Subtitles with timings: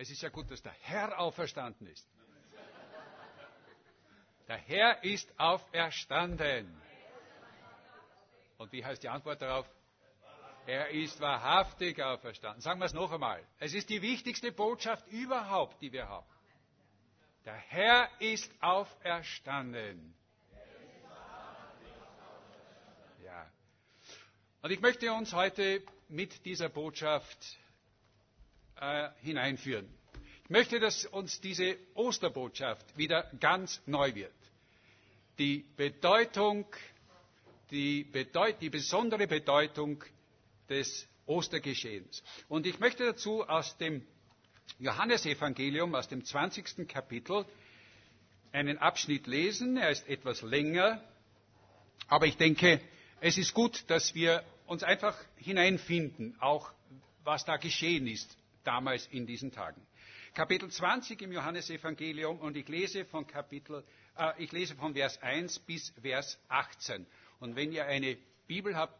[0.00, 2.08] Es ist ja gut, dass der Herr auferstanden ist.
[4.46, 6.80] Der Herr ist auferstanden.
[8.58, 9.68] Und wie heißt die Antwort darauf?
[10.66, 12.60] Er ist wahrhaftig auferstanden.
[12.60, 13.44] Sagen wir es noch einmal.
[13.58, 16.26] Es ist die wichtigste Botschaft überhaupt, die wir haben.
[17.44, 20.14] Der Herr ist auferstanden.
[23.24, 23.50] Ja.
[24.62, 27.58] Und ich möchte uns heute mit dieser Botschaft
[28.80, 29.86] äh, hineinführen.
[30.44, 34.32] Ich möchte, dass uns diese Osterbotschaft wieder ganz neu wird.
[35.38, 36.64] Die Bedeutung,
[37.70, 40.02] die, Bedeut die besondere Bedeutung
[40.70, 42.22] des Ostergeschehens.
[42.48, 44.06] Und ich möchte dazu aus dem
[44.78, 46.88] Johannesevangelium, aus dem 20.
[46.88, 47.44] Kapitel,
[48.52, 49.76] einen Abschnitt lesen.
[49.76, 51.02] Er ist etwas länger,
[52.06, 52.80] aber ich denke,
[53.20, 56.72] es ist gut, dass wir uns einfach hineinfinden, auch
[57.24, 58.37] was da geschehen ist
[58.68, 59.80] damals in diesen Tagen.
[60.34, 63.82] Kapitel 20 im Johannesevangelium und ich lese von Kapitel,
[64.16, 67.06] äh, ich lese von Vers 1 bis Vers 18.
[67.40, 68.94] Und wenn ihr eine Bibel habt,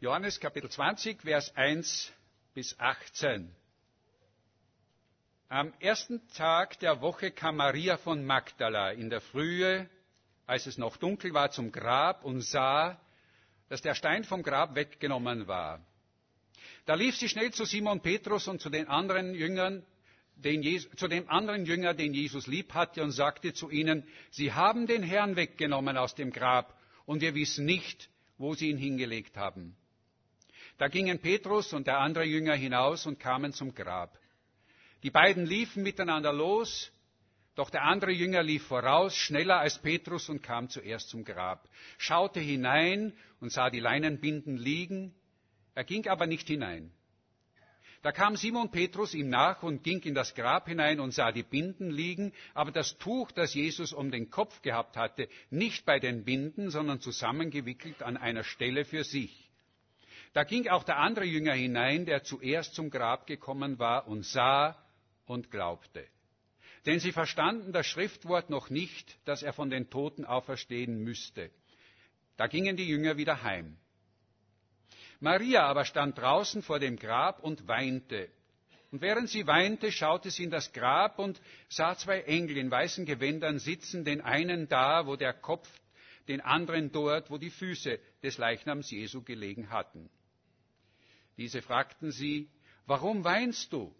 [0.00, 2.10] Johannes Kapitel 20, Vers 1
[2.54, 3.54] bis 18.
[5.50, 9.88] Am ersten Tag der Woche kam Maria von Magdala in der Frühe,
[10.46, 12.98] als es noch dunkel war, zum Grab und sah,
[13.68, 15.80] dass der Stein vom Grab weggenommen war.
[16.86, 19.84] Da lief sie schnell zu Simon Petrus und zu den anderen Jüngern,
[20.42, 24.86] Jesus, zu dem anderen Jünger, den Jesus lieb hatte, und sagte zu ihnen, Sie haben
[24.86, 29.76] den Herrn weggenommen aus dem Grab, und wir wissen nicht, wo sie ihn hingelegt haben.
[30.78, 34.18] Da gingen Petrus und der andere Jünger hinaus und kamen zum Grab.
[35.02, 36.90] Die beiden liefen miteinander los,
[37.54, 41.68] doch der andere Jünger lief voraus, schneller als Petrus und kam zuerst zum Grab,
[41.98, 45.14] schaute hinein und sah die Leinenbinden liegen,
[45.74, 46.92] er ging aber nicht hinein.
[48.02, 51.42] Da kam Simon Petrus ihm nach und ging in das Grab hinein und sah die
[51.42, 56.22] Binden liegen, aber das Tuch, das Jesus um den Kopf gehabt hatte, nicht bei den
[56.22, 59.50] Binden, sondern zusammengewickelt an einer Stelle für sich.
[60.34, 64.76] Da ging auch der andere Jünger hinein, der zuerst zum Grab gekommen war und sah
[65.24, 66.06] und glaubte.
[66.84, 71.50] Denn sie verstanden das Schriftwort noch nicht, dass er von den Toten auferstehen müsste.
[72.36, 73.78] Da gingen die Jünger wieder heim.
[75.24, 78.28] Maria aber stand draußen vor dem Grab und weinte.
[78.92, 81.40] Und während sie weinte, schaute sie in das Grab und
[81.70, 85.66] sah zwei Engel in weißen Gewändern sitzen, den einen da, wo der Kopf,
[86.28, 90.10] den anderen dort, wo die Füße des Leichnams Jesu gelegen hatten.
[91.38, 92.50] Diese fragten sie,
[92.84, 93.94] warum weinst du?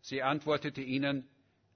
[0.00, 1.28] Sie antwortete ihnen,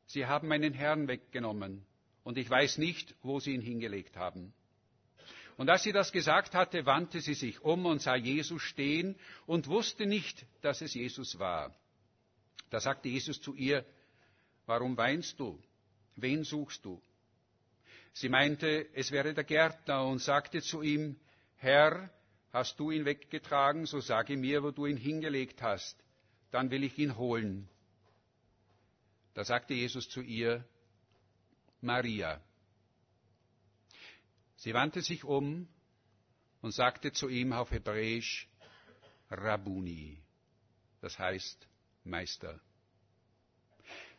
[0.07, 1.85] sie haben meinen Herrn weggenommen,
[2.25, 4.55] und ich weiß nicht, wo sie ihn hingelegt haben.
[5.57, 9.69] Und als sie das gesagt hatte, wandte sie sich um und sah Jesus stehen und
[9.69, 11.75] wusste nicht, dass es Jesus war.
[12.71, 13.85] Da sagte Jesus zu ihr,
[14.67, 15.63] Warum weinst du?
[16.17, 17.01] Wen suchst du?
[18.13, 21.17] Sie meinte, es wäre der Gärtner und sagte zu ihm,
[21.57, 22.11] Herr,
[22.53, 25.97] hast du ihn weggetragen, so sage mir, wo du ihn hingelegt hast,
[26.51, 27.69] dann will ich ihn holen.
[29.35, 30.65] Da sagte Jesus zu ihr,
[31.81, 32.41] Maria.
[34.57, 35.69] Sie wandte sich um
[36.63, 38.49] und sagte zu ihm auf Hebräisch
[39.31, 40.19] Rabuni,
[41.01, 41.67] das heißt
[42.05, 42.61] Meister.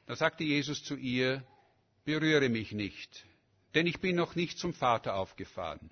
[0.05, 1.43] Da sagte Jesus zu ihr,
[2.05, 3.25] berühre mich nicht,
[3.75, 5.89] denn ich bin noch nicht zum Vater aufgefahren.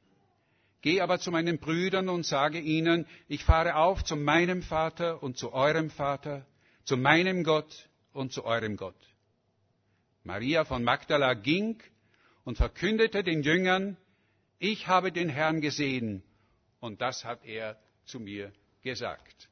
[0.81, 5.35] Geh aber zu meinen Brüdern und sage ihnen, ich fahre auf zu meinem Vater und
[5.35, 6.45] zu eurem Vater,
[6.83, 8.95] zu meinem Gott und zu eurem Gott.
[10.23, 11.81] Maria von Magdala ging
[12.43, 13.97] und verkündete den Jüngern,
[14.71, 16.23] ich habe den Herrn gesehen
[16.79, 19.49] und das hat er zu mir gesagt.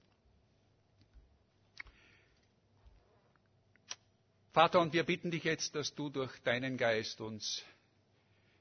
[4.52, 7.64] Vater, und wir bitten dich jetzt, dass du durch deinen Geist uns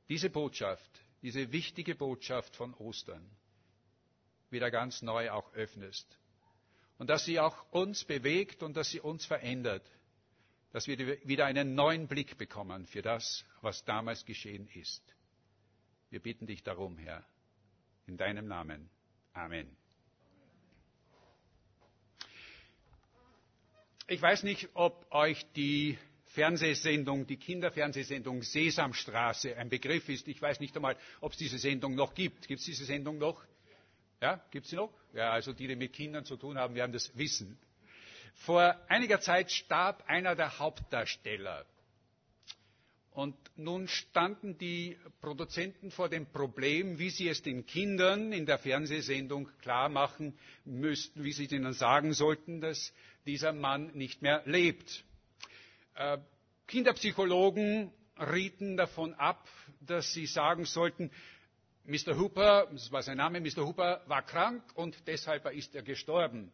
[0.09, 0.91] diese Botschaft,
[1.23, 3.25] diese wichtige Botschaft von Ostern
[4.51, 6.07] wieder ganz neu auch öffnest.
[6.99, 9.85] Und dass sie auch uns bewegt und dass sie uns verändert,
[10.73, 15.03] dass wir wieder einen neuen Blick bekommen für das, was damals geschehen ist.
[16.13, 17.25] Wir bitten dich darum, Herr,
[18.07, 18.91] in deinem Namen.
[19.33, 19.75] Amen.
[24.09, 30.29] Ich weiß nicht, ob euch die Fernsehsendung, die Kinderfernsehsendung Sesamstraße ein Begriff ist.
[30.29, 32.47] Ich weiß nicht einmal, ob es diese Sendung noch gibt.
[32.47, 33.43] Gibt es diese Sendung noch?
[34.21, 34.93] Ja, gibt sie noch?
[35.15, 37.59] Ja, also die, die mit Kindern zu tun haben, werden das wissen.
[38.35, 41.65] Vor einiger Zeit starb einer der Hauptdarsteller
[43.15, 48.59] und nun standen die Produzenten vor dem Problem, wie sie es den Kindern in der
[48.59, 52.93] Fernsehsendung klar machen müssten, wie sie ihnen sagen sollten, dass
[53.27, 55.05] dieser Mann nicht mehr lebt.
[55.95, 56.19] Äh,
[56.67, 59.47] Kinderpsychologen rieten davon ab,
[59.81, 61.11] dass sie sagen sollten,
[61.85, 62.17] Mr.
[62.19, 63.67] Hooper, das war sein Name, Mr.
[63.67, 66.51] Hooper war krank und deshalb ist er gestorben.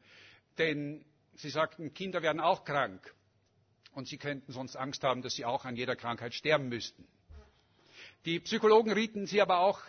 [0.57, 3.15] Denn sie sagten, Kinder werden auch krank
[3.99, 7.05] und sie könnten sonst Angst haben, dass sie auch an jeder Krankheit sterben müssten.
[8.27, 9.81] Die Psychologen rieten sie aber auch,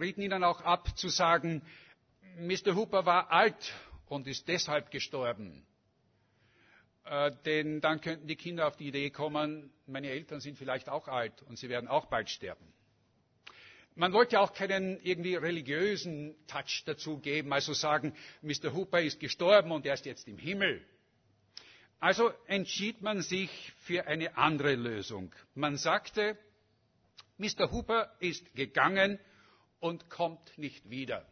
[0.00, 1.60] rieten ihnen auch ab zu sagen,
[2.38, 2.74] Mr.
[2.74, 3.74] Hooper war alt
[4.06, 5.66] und ist deshalb gestorben.
[7.04, 11.06] Äh, denn dann könnten die Kinder auf die Idee kommen, meine Eltern sind vielleicht auch
[11.06, 12.72] alt und sie werden auch bald sterben.
[13.96, 18.72] Man wollte auch keinen irgendwie religiösen Touch dazu geben, also sagen, Mr.
[18.72, 20.82] Hooper ist gestorben und er ist jetzt im Himmel.
[22.00, 23.50] Also entschied man sich
[23.80, 25.34] für eine andere Lösung.
[25.54, 26.38] Man sagte,
[27.38, 27.70] Mr.
[27.72, 29.18] Hooper ist gegangen
[29.80, 31.26] und kommt nicht wieder.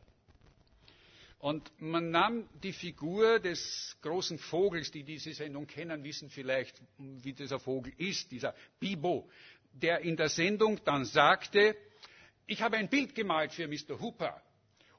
[1.39, 7.33] Und man nahm die Figur des großen Vogels, die diese Sendung kennen, wissen vielleicht, wie
[7.35, 9.29] dieser Vogel ist, dieser Bibo,
[9.73, 11.77] der in der Sendung dann sagte,
[12.47, 14.01] ich habe ein Bild gemalt für Mr.
[14.01, 14.41] Hooper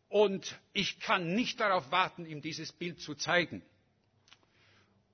[0.09, 3.61] und ich kann nicht darauf warten, ihm dieses Bild zu zeigen.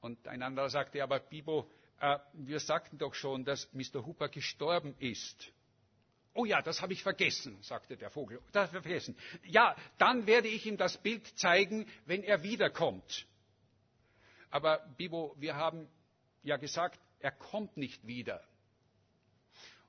[0.04, 1.72] Und ein anderer sagte, aber Bibo,
[2.02, 4.06] äh, wir sagten doch schon, dass Mr.
[4.06, 5.54] Hooper gestorben ist.
[6.34, 8.42] Oh ja, das habe ich vergessen, sagte der Vogel.
[8.52, 9.16] Das habe ich vergessen.
[9.46, 13.26] Ja, dann werde ich ihm das Bild zeigen, wenn er wiederkommt.
[14.50, 15.88] Aber Bibo, wir haben
[16.42, 18.44] ja gesagt, er kommt nicht wieder.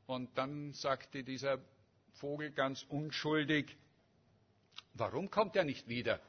[0.07, 1.59] Und dann sagte dieser
[2.13, 3.77] Vogel ganz unschuldig,
[4.93, 6.21] warum kommt er nicht wieder?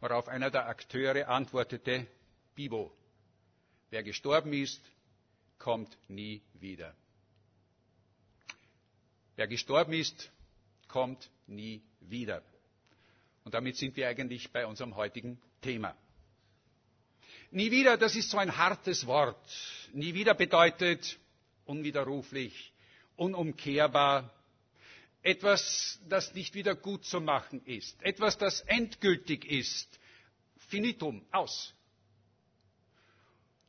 [0.00, 2.08] Worauf einer der Akteure antwortete,
[2.54, 2.92] Bibo,
[3.90, 4.80] wer gestorben ist,
[5.58, 6.94] kommt nie wieder.
[9.36, 10.30] Wer gestorben ist,
[10.88, 12.42] kommt nie wieder.
[13.44, 15.96] Und damit sind wir eigentlich bei unserem heutigen Thema.
[17.50, 19.36] Nie wieder, das ist so ein hartes Wort.
[19.92, 21.18] Nie wieder bedeutet
[21.64, 22.72] unwiderruflich,
[23.16, 24.30] unumkehrbar,
[25.22, 29.88] etwas, das nicht wieder gut zu machen ist, etwas, das endgültig ist,
[30.68, 31.72] finitum, aus.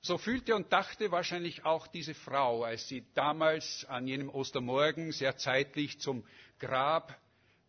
[0.06, 5.38] So fühlte und dachte wahrscheinlich auch diese Frau, als sie damals an jenem Ostermorgen sehr
[5.38, 6.26] zeitlich zum
[6.60, 7.18] Grab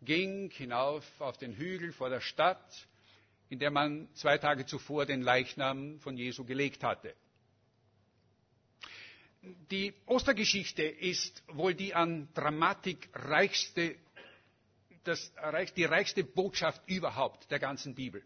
[0.03, 2.89] ging, hinauf auf den Hügel vor der Stadt,
[3.51, 7.15] in der man zwei Tage zuvor den Leichnam von Jesu gelegt hatte.
[9.71, 13.95] Die Ostergeschichte ist wohl die an Dramatik reichste,
[15.05, 15.33] das,
[15.77, 18.25] die reichste Botschaft überhaupt der ganzen Bibel.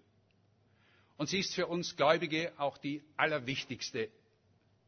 [1.18, 4.08] Und sie ist für uns Gläubige auch die allerwichtigste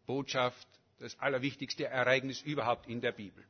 [0.06, 0.67] Botschaft,
[1.00, 3.44] das allerwichtigste Ereignis überhaupt in der Bibel.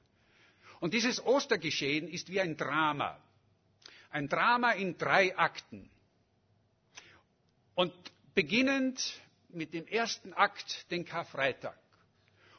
[0.81, 3.21] Und dieses Ostergeschehen ist wie ein Drama.
[4.09, 5.91] Ein Drama in drei Akten.
[7.75, 7.93] Und
[8.35, 11.79] beginnend mit dem ersten Akt, den Karfreitag.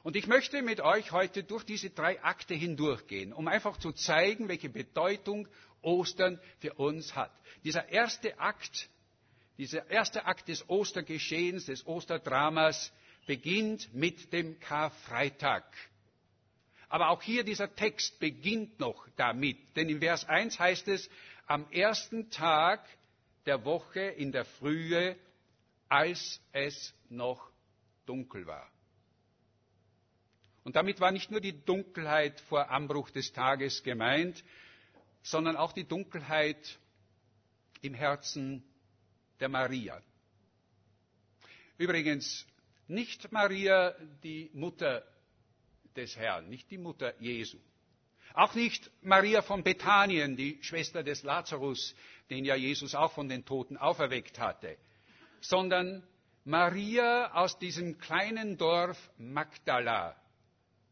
[0.03, 4.49] Und ich möchte mit euch heute durch diese drei Akte hindurchgehen, um einfach zu zeigen,
[4.49, 5.47] welche Bedeutung
[5.81, 7.31] Ostern für uns hat.
[7.63, 8.87] Dieser erste Akt
[9.61, 12.91] dieser erste Akt des Ostergeschehens, des Osterdramas,
[13.27, 15.63] beginnt mit dem Karfreitag.
[16.89, 21.07] Aber auch hier dieser Text beginnt noch damit, denn in Vers 1 heißt es,
[21.45, 22.83] am ersten Tag
[23.45, 25.15] der Woche in der Frühe,
[25.89, 27.51] als es noch
[28.07, 28.67] dunkel war.
[30.63, 34.43] Und damit war nicht nur die Dunkelheit vor Anbruch des Tages gemeint,
[35.21, 36.79] sondern auch die Dunkelheit
[37.83, 38.63] im Herzen
[39.41, 40.01] der Maria.
[41.77, 42.45] Übrigens
[42.87, 45.03] nicht Maria, die Mutter
[45.95, 47.57] des Herrn, nicht die Mutter Jesu.
[48.33, 51.95] Auch nicht Maria von Bethanien, die Schwester des Lazarus,
[52.29, 54.77] den ja Jesus auch von den Toten auferweckt hatte,
[55.41, 56.03] sondern
[56.45, 60.15] Maria aus diesem kleinen Dorf Magdala.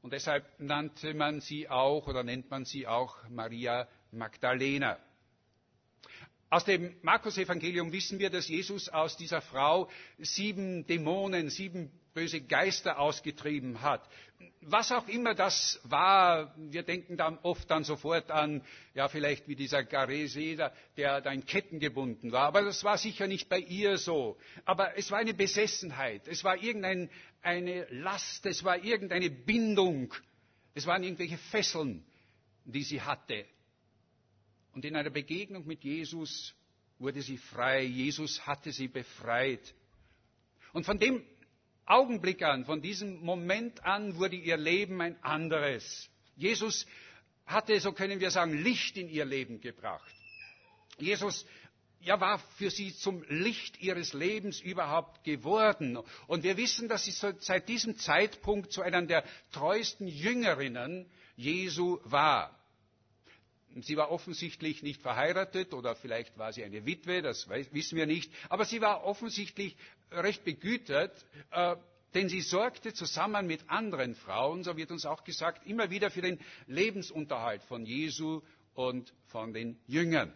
[0.01, 4.97] Und deshalb nannte man sie auch oder nennt man sie auch Maria Magdalena.
[6.51, 9.87] Aus dem Markus-Evangelium wissen wir, dass Jesus aus dieser Frau
[10.17, 14.01] sieben Dämonen, sieben böse Geister ausgetrieben hat.
[14.61, 18.63] Was auch immer das war, wir denken dann oft dann sofort an,
[18.95, 22.47] ja, vielleicht wie dieser Gareseder, der da in Ketten gebunden war.
[22.47, 24.37] Aber das war sicher nicht bei ihr so.
[24.65, 26.27] Aber es war eine Besessenheit.
[26.27, 28.47] Es war irgendeine Last.
[28.47, 30.13] Es war irgendeine Bindung.
[30.73, 32.03] Es waren irgendwelche Fesseln,
[32.65, 33.45] die sie hatte.
[34.79, 36.55] Und in einer Begegnung mit Jesus
[36.99, 37.83] wurde sie frei.
[37.83, 39.75] Jesus hatte sie befreit.
[40.71, 41.21] Und von dem
[41.85, 46.09] Augenblick an, von diesem Moment an wurde ihr Leben ein anderes.
[46.37, 46.85] Jesus
[47.45, 50.15] hatte, so können wir sagen, Licht in ihr Leben gebracht.
[50.97, 51.45] Jesus
[51.99, 55.99] ja, war für sie zum Licht ihres Lebens überhaupt geworden.
[56.27, 61.05] Und wir wissen, dass sie seit diesem Zeitpunkt zu einer der treuesten Jüngerinnen
[61.35, 62.58] Jesu war.
[63.81, 68.31] Sie war offensichtlich nicht verheiratet oder vielleicht war sie eine Witwe, das wissen wir nicht.
[68.49, 69.77] Aber sie war offensichtlich
[70.11, 71.13] recht begütert,
[71.51, 71.75] äh,
[72.13, 76.21] denn sie sorgte zusammen mit anderen Frauen, so wird uns auch gesagt, immer wieder für
[76.21, 78.41] den Lebensunterhalt von Jesu
[78.73, 80.33] und von den Jüngern.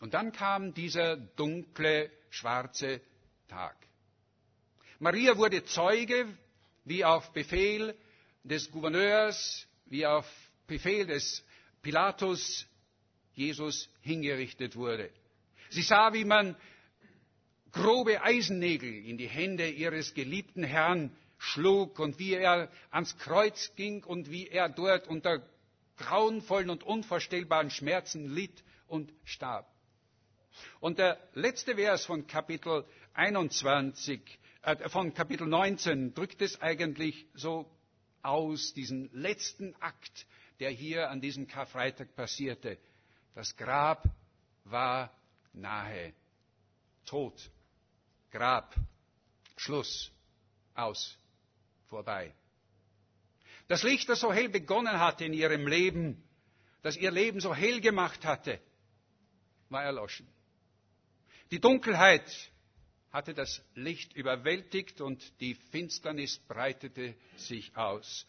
[0.00, 3.00] Und dann kam dieser dunkle, schwarze
[3.48, 3.76] Tag.
[4.98, 6.26] Maria wurde Zeuge,
[6.84, 7.94] wie auf Befehl
[8.44, 10.26] des Gouverneurs, wie auf
[10.66, 11.44] Befehl des
[11.82, 12.66] Pilatus
[13.32, 15.10] Jesus hingerichtet wurde.
[15.70, 16.56] Sie sah, wie man
[17.72, 24.04] grobe Eisennägel in die Hände ihres geliebten Herrn schlug und wie er ans Kreuz ging
[24.04, 25.42] und wie er dort unter
[25.96, 29.70] grauenvollen und unvorstellbaren Schmerzen litt und starb.
[30.80, 32.84] Und der letzte Vers von Kapitel
[33.14, 34.20] 21,
[34.62, 37.70] äh, von Kapitel 19 drückt es eigentlich so
[38.22, 40.26] aus, diesen letzten Akt,
[40.60, 42.78] der hier an diesem Karfreitag passierte.
[43.34, 44.04] Das Grab
[44.64, 45.12] war
[45.54, 46.12] nahe.
[47.06, 47.50] Tod.
[48.30, 48.74] Grab.
[49.56, 50.12] Schluss.
[50.74, 51.16] Aus.
[51.88, 52.32] Vorbei.
[53.66, 56.22] Das Licht, das so hell begonnen hatte in ihrem Leben,
[56.82, 58.60] das ihr Leben so hell gemacht hatte,
[59.70, 60.26] war erloschen.
[61.50, 62.50] Die Dunkelheit
[63.12, 68.26] hatte das Licht überwältigt und die Finsternis breitete sich aus.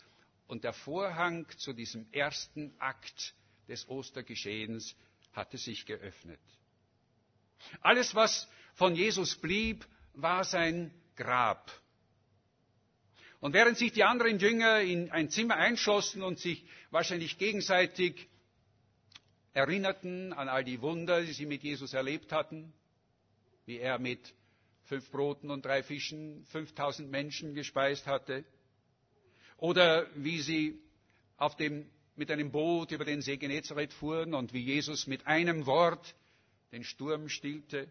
[0.52, 3.36] Und der Vorhang zu diesem ersten Akt
[3.70, 4.98] des Ostergeschehens
[5.32, 6.42] hatte sich geöffnet.
[7.80, 11.72] Alles, was von Jesus blieb, war sein Grab.
[13.40, 18.28] Und während sich die anderen Jünger in ein Zimmer einschlossen und sich wahrscheinlich gegenseitig
[19.54, 22.74] erinnerten an all die Wunder, die sie mit Jesus erlebt hatten,
[23.66, 24.34] wie er mit
[24.84, 28.44] fünf Broten und drei Fischen 5000 Menschen gespeist hatte.
[29.62, 30.82] Oder wie sie
[31.38, 35.68] auf dem, mit einem Boot über den See Genezareth fuhren und wie Jesus mit einem
[35.68, 36.16] Wort
[36.72, 37.88] den Sturm stillte.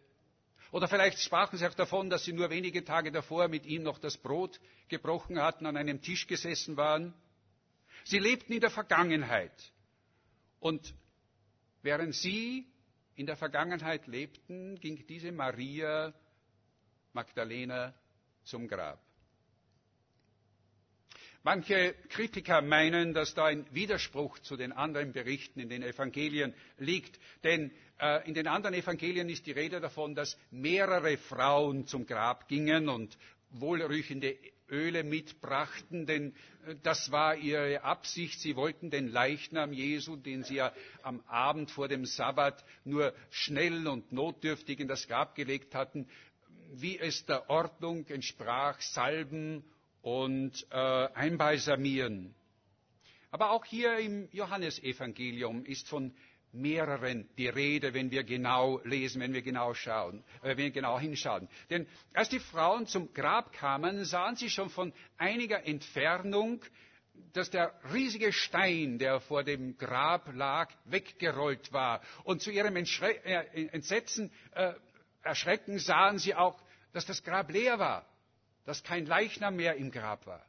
[0.73, 3.99] Oder vielleicht sprachen sie auch davon, dass sie nur wenige Tage davor mit ihm noch
[3.99, 4.59] das Brot
[4.89, 7.15] gebrochen hatten, an einem Tisch gesessen waren.
[8.03, 9.73] Sie lebten in der Vergangenheit.
[10.59, 10.93] Und
[11.83, 12.67] während sie
[13.15, 16.13] in der Vergangenheit lebten, ging diese Maria
[17.13, 17.95] Magdalena
[18.43, 19.01] zum Grab.
[21.43, 27.19] Manche Kritiker meinen, dass da ein Widerspruch zu den anderen Berichten in den Evangelien liegt.
[27.45, 32.47] Denn äh, in den anderen Evangelien ist die Rede davon, dass mehrere Frauen zum Grab
[32.47, 33.17] gingen und
[33.53, 34.37] wohlriechende
[34.71, 36.35] Öle mitbrachten, denn
[36.67, 38.39] äh, das war ihre Absicht.
[38.41, 43.87] Sie wollten den Leichnam Jesu, den sie ja am Abend vor dem Sabbat nur schnell
[43.89, 46.07] und notdürftig in das Grab gelegt hatten,
[46.73, 49.65] wie es der Ordnung entsprach, salben
[50.03, 52.35] und äh, einbalsamieren.
[53.31, 56.13] Aber auch hier im Johannesevangelium ist von
[56.53, 60.99] mehreren die Rede, wenn wir genau lesen, wenn wir genau schauen, äh, wenn wir genau
[60.99, 61.49] hinschauen.
[61.71, 66.63] Denn als die Frauen zum Grab kamen, sahen sie schon von einiger Entfernung,
[67.33, 72.01] dass der riesige Stein, der vor dem Grab lag, weggerollt war.
[72.25, 74.73] Und zu ihrem Entschre äh, Entsetzen äh,
[75.23, 76.61] Erschrecken sahen sie auch,
[76.93, 78.07] dass das Grab leer war,
[78.71, 80.47] dass kein Leichnam mehr im Grab war.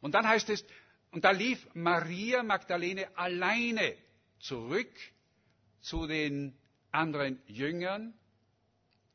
[0.00, 0.64] Und dann heißt es,
[1.10, 3.94] und da lief Maria Magdalene alleine
[4.38, 4.90] zurück
[5.82, 6.56] zu den
[6.92, 8.14] anderen Jüngern,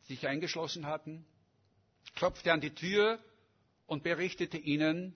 [0.04, 1.26] die sich eingeschlossen hatten,
[2.14, 3.18] klopfte an die Tür
[3.88, 5.16] und berichtete ihnen,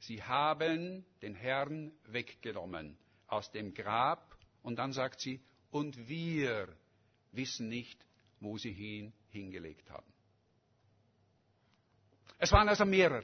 [0.00, 4.36] sie haben den Herrn weggenommen aus dem Grab.
[4.62, 5.40] Und dann sagt sie,
[5.70, 6.76] und wir
[7.30, 8.04] wissen nicht,
[8.38, 10.11] wo sie ihn hingelegt haben.
[12.42, 13.22] Es waren also mehrere.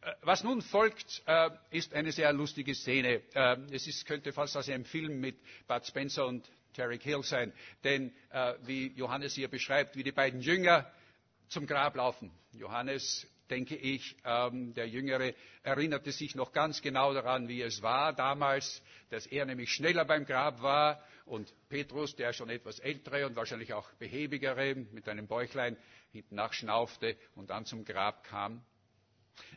[0.00, 3.20] Äh, was nun folgt, äh, ist eine sehr lustige Szene.
[3.34, 5.36] Äh, es ist, könnte fast aus einem Film mit
[5.68, 7.52] Bud Spencer und Terry Hill sein.
[7.84, 8.14] Denn
[8.62, 10.90] wie Johannes hier beschreibt, wie die beiden Jünger
[11.48, 12.30] zum Grab laufen.
[12.52, 18.12] Johannes, denke ich, ähm, der Jüngere, erinnerte sich noch ganz genau daran, wie es war
[18.12, 23.36] damals, dass er nämlich schneller beim Grab war und Petrus, der schon etwas ältere und
[23.36, 25.76] wahrscheinlich auch behäbigere, mit einem Bäuchlein
[26.12, 28.62] hinten nachschnaufte und dann zum Grab kam.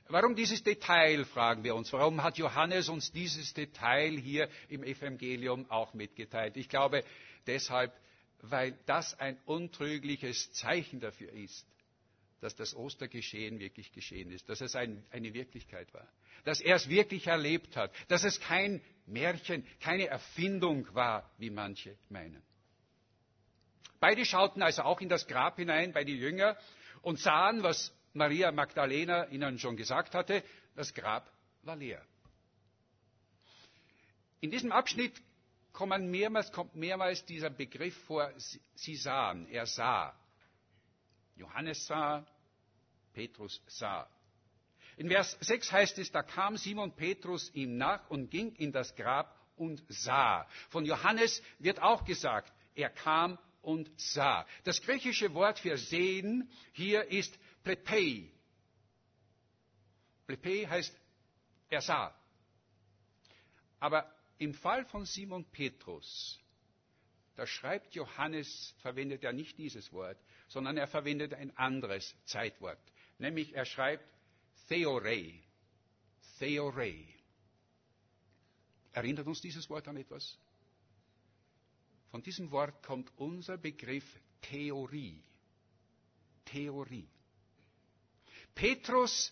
[0.07, 1.91] Warum dieses Detail, fragen wir uns.
[1.91, 6.57] Warum hat Johannes uns dieses Detail hier im Evangelium auch mitgeteilt?
[6.57, 7.03] Ich glaube
[7.47, 7.93] deshalb,
[8.41, 11.65] weil das ein untrügliches Zeichen dafür ist,
[12.43, 16.07] dass das Ostergeschehen wirklich geschehen ist, dass es ein, eine Wirklichkeit war,
[16.43, 21.97] dass er es wirklich erlebt hat, dass es kein Märchen, keine Erfindung war, wie manche
[22.09, 22.43] meinen.
[24.01, 26.57] Beide schauten also auch in das Grab hinein bei den Jüngern
[27.01, 30.43] und sahen, was Maria Magdalena ihnen schon gesagt hatte,
[30.75, 31.31] das Grab
[31.61, 32.05] war leer.
[34.41, 35.13] In diesem Abschnitt
[35.79, 38.31] mehrmals, kommt mehrmals dieser Begriff vor,
[38.75, 40.13] sie sahen, er sah.
[41.35, 42.25] Johannes sah,
[43.13, 44.09] Petrus sah.
[44.97, 48.95] In Vers 6 heißt es, da kam Simon Petrus ihm nach und ging in das
[48.95, 50.47] Grab und sah.
[50.69, 54.45] Von Johannes wird auch gesagt, er kam und sah.
[54.65, 58.29] Das griechische Wort für sehen hier ist plepei.
[60.27, 60.95] Plepei heißt,
[61.69, 62.15] er sah.
[63.79, 66.39] Aber im Fall von Simon Petrus,
[67.35, 70.17] da schreibt Johannes, verwendet er nicht dieses Wort,
[70.47, 72.79] sondern er verwendet ein anderes Zeitwort.
[73.23, 74.03] Nämlich er schreibt
[74.67, 75.39] Theorei.
[76.39, 77.07] Theorei.
[78.91, 80.37] Erinnert uns dieses Wort an etwas?
[82.11, 84.03] Von diesem Wort kommt unser Begriff
[84.41, 85.23] Theorie.
[86.43, 87.07] Theorie.
[88.55, 89.31] Petrus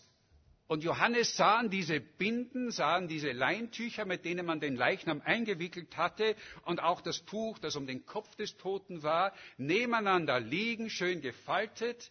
[0.68, 6.34] und Johannes sahen diese Binden, sahen diese Leintücher, mit denen man den Leichnam eingewickelt hatte,
[6.64, 12.10] und auch das Tuch, das um den Kopf des Toten war, nebeneinander liegen, schön gefaltet,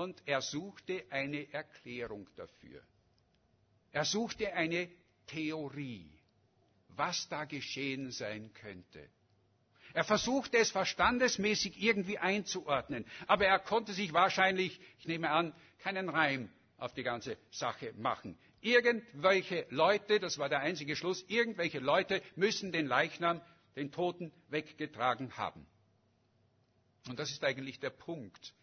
[0.00, 2.82] und er suchte eine Erklärung dafür.
[3.92, 4.88] Er suchte eine
[5.26, 6.10] Theorie,
[6.88, 9.10] was da geschehen sein könnte.
[9.92, 16.08] Er versuchte es verstandesmäßig irgendwie einzuordnen, aber er konnte sich wahrscheinlich, ich nehme an, keinen
[16.08, 18.38] Reim auf die ganze Sache machen.
[18.62, 23.42] Irgendwelche Leute, das war der einzige Schluss, irgendwelche Leute müssen den Leichnam,
[23.76, 25.66] den Toten weggetragen haben.
[27.06, 28.54] Und das ist eigentlich der Punkt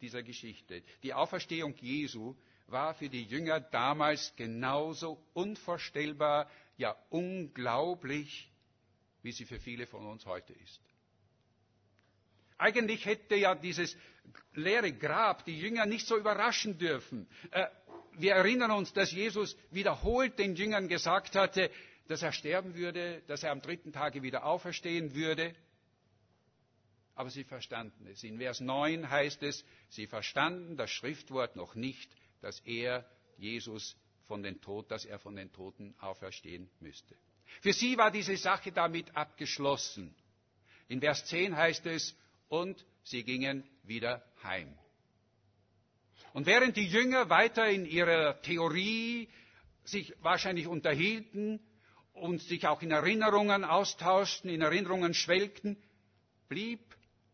[0.00, 0.82] dieser Geschichte.
[1.02, 2.34] Die Auferstehung Jesu
[2.66, 8.50] war für die Jünger damals genauso unvorstellbar, ja unglaublich,
[9.22, 10.80] wie sie für viele von uns heute ist.
[12.58, 13.96] Eigentlich hätte ja dieses
[14.54, 17.26] leere Grab die Jünger nicht so überraschen dürfen.
[17.52, 17.66] Äh,
[18.18, 21.70] wir erinnern uns, dass Jesus wiederholt den Jüngern gesagt hatte,
[22.08, 25.54] dass er sterben würde, dass er am dritten Tage wieder auferstehen würde.
[27.18, 28.22] Aber sie verstanden es.
[28.22, 32.08] In Vers 9 heißt es, sie verstanden das Schriftwort noch nicht,
[32.42, 33.04] dass er,
[33.38, 33.96] Jesus,
[34.28, 37.16] von den Tod, dass er von den Toten auferstehen müsste.
[37.60, 40.14] Für sie war diese Sache damit abgeschlossen.
[40.86, 42.14] In Vers 10 heißt es,
[42.46, 44.78] und sie gingen wieder heim.
[46.34, 49.28] Und während die Jünger weiter in ihrer Theorie
[49.82, 51.58] sich wahrscheinlich unterhielten
[52.12, 55.82] und sich auch in Erinnerungen austauschten, in Erinnerungen schwelgten,
[56.48, 56.78] blieb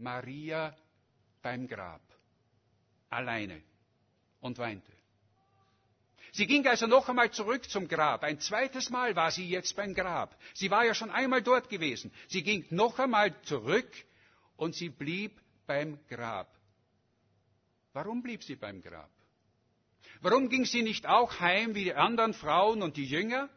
[0.04, 0.76] Maria
[1.42, 2.02] beim Grab,
[3.08, 3.62] alleine
[4.40, 4.92] und weinte.
[6.32, 8.22] Sie ging also noch einmal zurück zum Grab.
[8.22, 10.36] Ein zweites Mal war sie jetzt beim Grab.
[10.52, 12.12] Sie war ja schon einmal dort gewesen.
[12.28, 13.90] Sie ging noch einmal zurück
[14.56, 16.48] und sie blieb beim Grab.
[17.92, 19.10] Warum blieb sie beim Grab?
[20.20, 23.48] Warum ging sie nicht auch heim wie die anderen Frauen und die Jünger?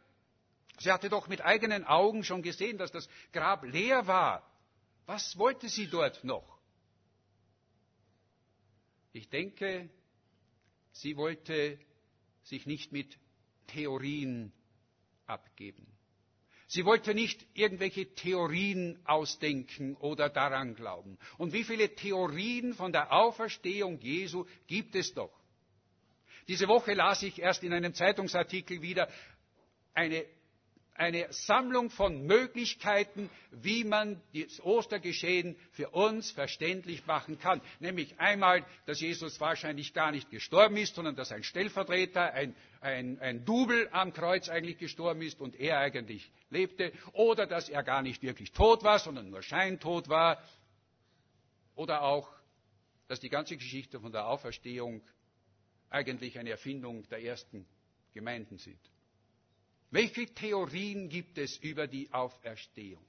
[0.79, 4.46] Sie hatte doch mit eigenen Augen schon gesehen, dass das Grab leer war.
[5.08, 6.60] Was wollte sie dort noch?
[9.13, 9.89] Ich denke,
[10.91, 11.80] sie wollte
[12.43, 13.17] sich nicht mit
[13.67, 14.52] Theorien
[15.26, 15.88] abgeben.
[16.67, 21.17] Sie wollte nicht irgendwelche Theorien ausdenken oder daran glauben.
[21.38, 25.32] Und wie viele Theorien von der Auferstehung Jesu gibt es doch?
[26.50, 29.10] Diese Woche las ich erst in einem Zeitungsartikel wieder
[29.93, 30.26] eine
[30.97, 37.62] eine Sammlung von Möglichkeiten, wie man das Ostergeschehen für uns verständlich machen kann.
[37.79, 43.19] Nämlich einmal, dass Jesus wahrscheinlich gar nicht gestorben ist, sondern dass ein Stellvertreter, ein, ein,
[43.19, 46.91] ein Double am Kreuz eigentlich gestorben ist und er eigentlich lebte.
[47.13, 50.41] Oder dass er gar nicht wirklich tot war, sondern nur scheintot war.
[51.75, 52.27] Oder auch,
[53.07, 55.01] dass die ganze Geschichte von der Auferstehung
[55.91, 57.67] eigentlich eine Erfindung der ersten
[58.13, 58.79] Gemeinden sind.
[59.89, 63.06] Welche Theorien gibt es über die Auferstehung?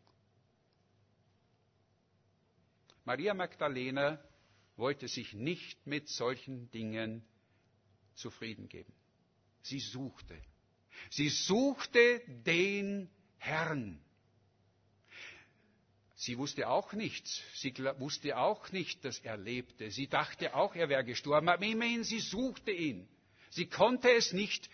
[3.05, 4.23] Maria Magdalena
[4.77, 7.25] wollte sich nicht mit solchen Dingen
[8.14, 8.93] zufrieden geben.
[9.62, 10.41] Sie suchte.
[11.11, 14.01] Sie suchte den Herrn.
[16.14, 17.43] Sie wusste auch nichts.
[17.55, 19.91] Sie wusste auch nicht, dass er lebte.
[19.91, 21.49] Sie dachte auch, er wäre gestorben.
[21.49, 23.09] Aber immerhin, sie suchte ihn.
[23.51, 24.69] Sie konnte es nicht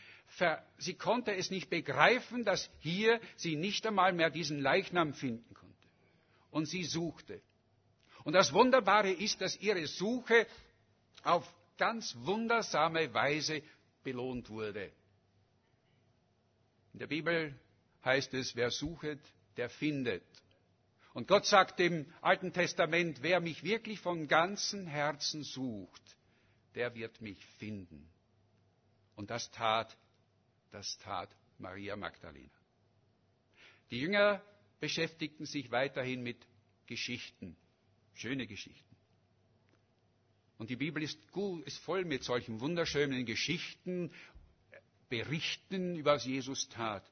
[0.78, 5.74] sie konnte es nicht begreifen, dass hier sie nicht einmal mehr diesen Leichnam finden konnte.
[6.50, 7.40] Und sie suchte.
[8.24, 10.46] Und das Wunderbare ist, dass ihre Suche
[11.22, 11.44] auf
[11.76, 13.62] ganz wundersame Weise
[14.02, 14.90] belohnt wurde.
[16.92, 17.58] In der Bibel
[18.04, 19.20] heißt es, wer suchet,
[19.56, 20.22] der findet.
[21.12, 26.02] Und Gott sagt im Alten Testament, wer mich wirklich von ganzem Herzen sucht,
[26.74, 28.08] der wird mich finden.
[29.14, 29.96] Und das tat,
[30.74, 32.50] das tat Maria Magdalena.
[33.90, 34.42] Die Jünger
[34.80, 36.44] beschäftigten sich weiterhin mit
[36.86, 37.56] Geschichten,
[38.14, 38.96] schöne Geschichten.
[40.58, 44.12] Und die Bibel ist, gut, ist voll mit solchen wunderschönen Geschichten,
[45.08, 47.08] Berichten über was Jesus tat.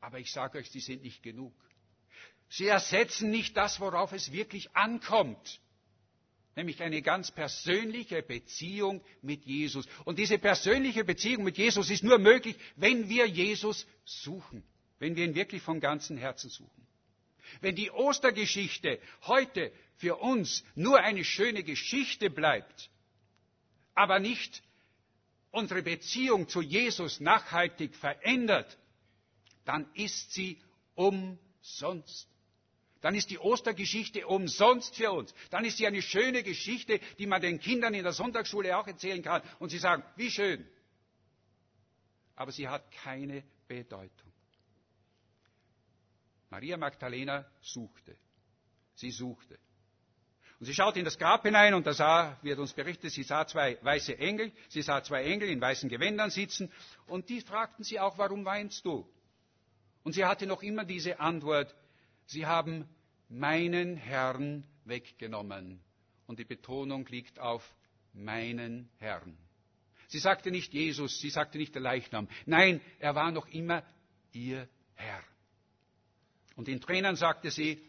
[0.00, 1.54] Aber ich sage euch, sie sind nicht genug.
[2.48, 5.60] Sie ersetzen nicht das, worauf es wirklich ankommt,
[6.56, 9.86] nämlich eine ganz persönliche Beziehung mit Jesus.
[10.04, 14.62] Und diese persönliche Beziehung mit Jesus ist nur möglich, wenn wir Jesus suchen,
[14.98, 16.86] wenn wir ihn wirklich von ganzem Herzen suchen.
[17.60, 22.90] Wenn die Ostergeschichte heute für uns nur eine schöne Geschichte bleibt,
[23.94, 24.62] aber nicht
[25.50, 28.78] unsere Beziehung zu Jesus nachhaltig verändert,
[29.64, 30.58] dann ist sie
[30.94, 32.31] umsonst.
[33.02, 35.34] Dann ist die Ostergeschichte umsonst für uns.
[35.50, 39.22] Dann ist sie eine schöne Geschichte, die man den Kindern in der Sonntagsschule auch erzählen
[39.22, 39.42] kann.
[39.58, 40.66] Und sie sagen, wie schön.
[42.36, 44.32] Aber sie hat keine Bedeutung.
[46.48, 48.16] Maria Magdalena suchte.
[48.94, 49.58] Sie suchte.
[50.60, 53.44] Und sie schaute in das Grab hinein und da sah, wird uns berichtet, sie sah
[53.48, 56.70] zwei weiße Engel, sie sah zwei Engel in weißen Gewändern sitzen
[57.06, 59.08] und die fragten sie auch, warum weinst du?
[60.04, 61.74] Und sie hatte noch immer diese Antwort,
[62.32, 62.88] sie haben
[63.28, 65.80] meinen Herrn weggenommen.
[66.26, 67.62] Und die Betonung liegt auf
[68.12, 69.36] meinen Herrn.
[70.08, 72.28] Sie sagte nicht Jesus, sie sagte nicht der Leichnam.
[72.44, 73.82] Nein, er war noch immer
[74.32, 75.22] ihr Herr.
[76.56, 77.82] Und in Tränen sagte sie,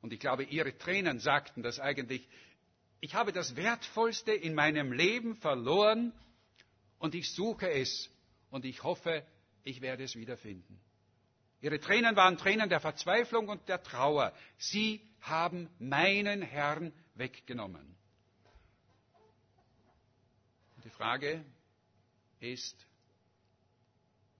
[0.00, 2.28] und ich glaube, ihre Tränen sagten das eigentlich,
[3.00, 6.12] ich habe das Wertvollste in meinem Leben verloren
[6.98, 8.08] und ich suche es
[8.50, 9.26] und ich hoffe,
[9.64, 10.80] ich werde es wiederfinden.
[11.62, 14.34] Ihre Tränen waren Tränen der Verzweiflung und der Trauer.
[14.58, 17.96] Sie haben meinen Herrn weggenommen.
[20.74, 21.44] Und die Frage
[22.40, 22.86] ist,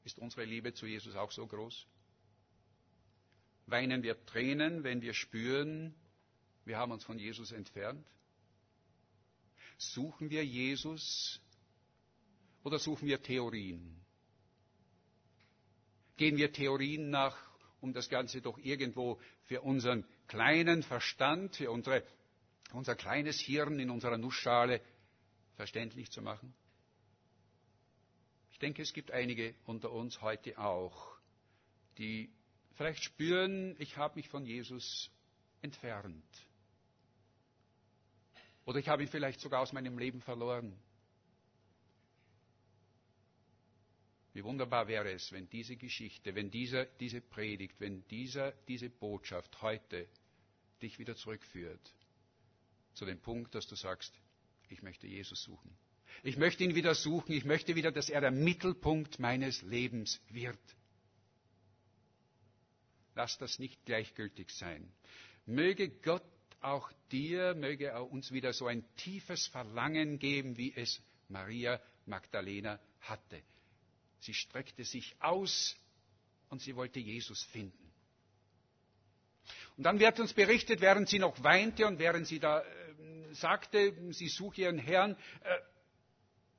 [0.03, 1.87] ist unsere Liebe zu Jesus auch so groß?
[3.67, 5.95] Weinen wir Tränen, wenn wir spüren,
[6.65, 8.05] wir haben uns von Jesus entfernt?
[9.79, 11.41] Suchen wir Jesus
[12.65, 14.02] oder suchen wir Theorien?
[16.23, 17.37] Gehen wir Theorien nach,
[17.81, 22.05] um das Ganze doch irgendwo für unseren kleinen Verstand, für unsere,
[22.73, 24.81] unser kleines Hirn in unserer Nussschale
[25.57, 26.55] verständlich zu machen?
[28.53, 31.11] Ich denke, es gibt einige unter uns heute auch,
[31.99, 32.31] die
[32.75, 35.11] vielleicht spüren, ich habe mich von Jesus
[35.61, 36.23] entfernt.
[38.65, 40.79] Oder ich habe ihn vielleicht sogar aus meinem Leben verloren.
[44.33, 49.61] Wie wunderbar wäre es, wenn diese Geschichte, wenn dieser, diese Predigt, wenn dieser, diese Botschaft
[49.61, 50.09] heute
[50.81, 51.95] dich wieder zurückführt
[52.95, 54.13] zu dem Punkt, dass du sagst,
[54.69, 55.77] ich möchte Jesus suchen.
[56.23, 57.33] Ich möchte ihn wieder suchen.
[57.33, 60.59] Ich möchte wieder, dass er der Mittelpunkt meines Lebens wird.
[63.15, 64.91] Lass das nicht gleichgültig sein.
[65.45, 66.23] Möge Gott
[66.61, 72.79] auch dir, möge er uns wieder so ein tiefes Verlangen geben, wie es Maria Magdalena
[73.01, 73.43] hatte.
[74.23, 75.77] Sie streckte sich aus
[76.49, 77.93] und sie wollte Jesus finden.
[79.77, 82.65] Und dann wird uns berichtet, während sie noch weinte und während sie da äh,
[83.35, 85.59] sagte, sie suche ihren Herrn, äh,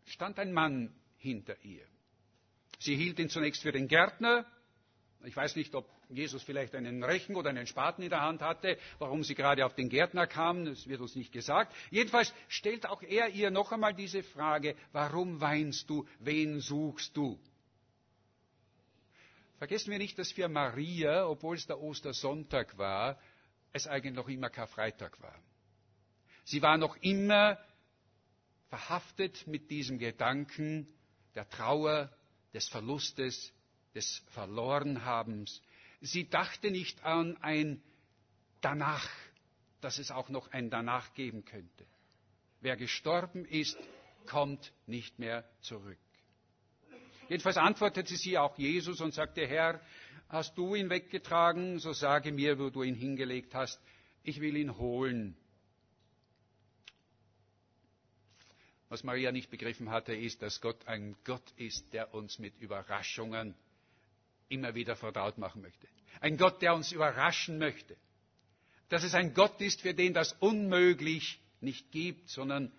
[0.06, 1.86] stand ein Mann hinter ihr.
[2.80, 4.46] Sie hielt ihn zunächst für den Gärtner,
[5.24, 8.78] ich weiß nicht, ob Jesus vielleicht einen Rechen oder einen Spaten in der Hand hatte,
[9.00, 11.74] warum sie gerade auf den Gärtner kam, das wird uns nicht gesagt.
[11.92, 17.40] Jedenfalls stellt auch er ihr noch einmal diese Frage, warum weinst du, wen suchst du?
[19.64, 23.18] Vergessen wir nicht, dass für Maria, obwohl es der Ostersonntag war,
[23.72, 25.42] es eigentlich noch immer Karfreitag war.
[26.44, 27.58] Sie war noch immer
[28.68, 30.94] verhaftet mit diesem Gedanken
[31.34, 32.14] der Trauer,
[32.54, 33.54] des Verlustes,
[33.96, 35.62] des Verlorenhabens.
[36.02, 37.82] Sie dachte nicht an ein
[38.60, 39.10] Danach,
[39.80, 41.86] dass es auch noch ein Danach geben könnte.
[42.60, 43.78] Wer gestorben ist,
[44.26, 46.03] kommt nicht mehr zurück.
[47.34, 49.82] Jedenfalls antwortete sie auch Jesus und sagte, Herr,
[50.30, 53.82] hast du ihn weggetragen, so sage mir, wo du ihn hingelegt hast,
[54.22, 55.36] ich will ihn holen.
[58.90, 63.56] Was Maria nicht begriffen hatte, ist, dass Gott ein Gott ist, der uns mit Überraschungen
[64.48, 65.88] immer wieder vertraut machen möchte.
[66.20, 67.98] Ein Gott, der uns überraschen möchte.
[68.90, 72.72] Dass es ein Gott ist, für den das Unmöglich nicht gibt, sondern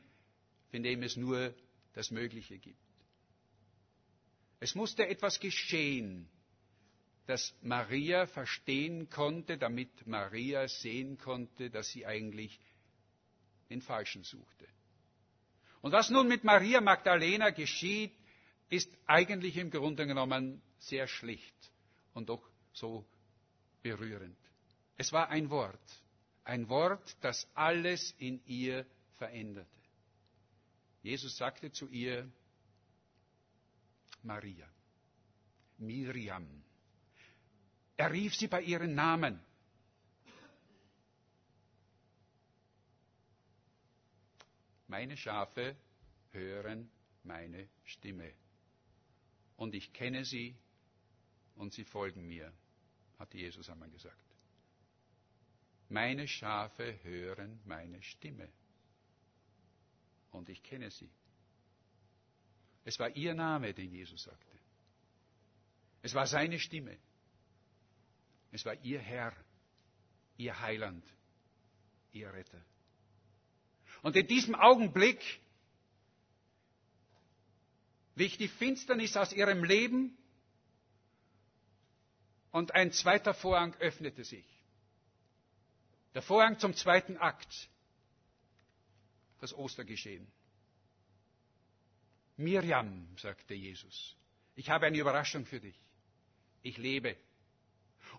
[0.71, 1.53] für den es nur
[1.95, 2.84] das Mögliche gibt.
[4.65, 6.27] Es musste etwas geschehen,
[7.27, 12.59] dass Maria verstehen konnte, damit Maria sehen konnte, dass sie eigentlich
[13.69, 14.67] den Falschen suchte.
[15.83, 18.15] Und was nun mit Maria Magdalena geschieht,
[18.71, 21.71] ist eigentlich im Grunde genommen sehr schlicht
[22.15, 23.05] und doch so
[23.83, 24.39] berührend.
[24.97, 26.03] Es war ein Wort,
[26.43, 28.87] ein Wort, das alles in ihr
[29.19, 29.69] veränderte.
[31.03, 32.33] Jesus sagte zu ihr,
[34.25, 34.69] Maria,
[35.79, 36.47] Miriam.
[37.97, 39.41] Er rief sie bei ihren Namen.
[44.89, 45.77] Meine Schafe
[46.33, 46.91] hören
[47.23, 48.33] meine Stimme.
[49.57, 50.57] Und ich kenne sie
[51.57, 52.53] und sie folgen mir,
[53.19, 54.17] hat Jesus einmal gesagt.
[55.89, 58.49] Meine Schafe hören meine Stimme.
[60.33, 61.11] Und ich kenne sie.
[62.85, 64.59] Es war ihr Name, den Jesus sagte.
[66.03, 66.97] Es war seine Stimme.
[68.53, 69.35] Es war ihr Herr,
[70.37, 71.05] ihr Heiland,
[72.13, 72.63] ihr Retter.
[74.03, 75.41] Und in diesem Augenblick
[78.15, 80.17] wich die Finsternis aus ihrem Leben
[82.51, 84.47] und ein zweiter Vorhang öffnete sich.
[86.15, 87.69] Der Vorhang zum zweiten Akt,
[89.41, 90.31] das Ostergeschehen.
[92.37, 94.17] Miriam, sagte Jesus,
[94.57, 95.79] ich habe eine Überraschung für dich.
[96.63, 97.17] Ich lebe.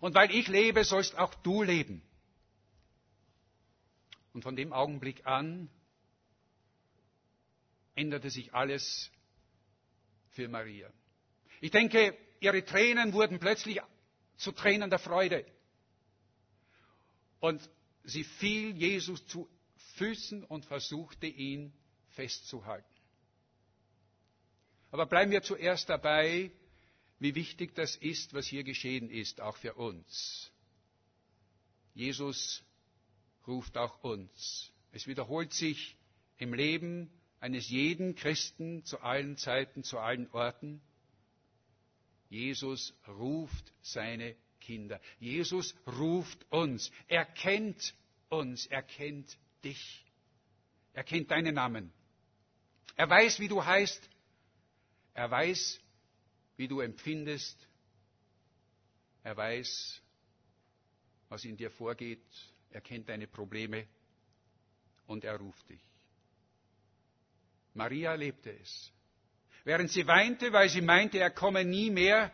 [0.00, 2.02] Und weil ich lebe, sollst auch du leben.
[4.32, 5.70] Und von dem Augenblick an
[7.94, 9.10] änderte sich alles
[10.30, 10.92] für Maria.
[11.60, 13.80] Ich denke, ihre Tränen wurden plötzlich
[14.36, 15.46] zu Tränen der Freude.
[17.40, 17.68] Und
[18.04, 19.48] sie fiel Jesus zu
[19.94, 21.72] Füßen und versuchte ihn
[22.10, 22.95] festzuhalten.
[24.96, 26.50] Aber bleiben wir zuerst dabei,
[27.18, 30.50] wie wichtig das ist, was hier geschehen ist, auch für uns.
[31.92, 32.64] Jesus
[33.46, 34.72] ruft auch uns.
[34.92, 35.98] Es wiederholt sich
[36.38, 40.80] im Leben eines jeden Christen zu allen Zeiten, zu allen Orten.
[42.30, 44.98] Jesus ruft seine Kinder.
[45.20, 46.90] Jesus ruft uns.
[47.06, 47.94] Er kennt
[48.30, 48.64] uns.
[48.64, 50.06] Er kennt dich.
[50.94, 51.92] Er kennt deinen Namen.
[52.96, 54.08] Er weiß, wie du heißt.
[55.16, 55.80] Er weiß,
[56.58, 57.56] wie du empfindest.
[59.22, 60.02] Er weiß,
[61.30, 62.22] was in dir vorgeht.
[62.68, 63.86] Er kennt deine Probleme
[65.06, 65.80] und er ruft dich.
[67.72, 68.92] Maria lebte es.
[69.64, 72.30] Während sie weinte, weil sie meinte, er komme nie mehr,